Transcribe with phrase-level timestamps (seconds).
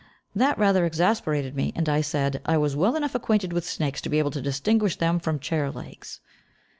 [0.35, 4.09] That rather exasperated me, and I said I was well enough acquainted with snakes to
[4.09, 6.21] be able to distinguish them from chair legs.